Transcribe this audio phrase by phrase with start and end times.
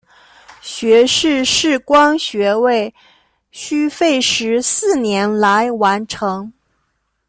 [0.63, 2.91] 学士视光学位
[3.51, 6.51] 需费时四年来完成。